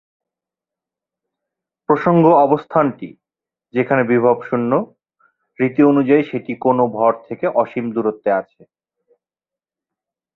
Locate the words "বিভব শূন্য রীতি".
4.03-5.81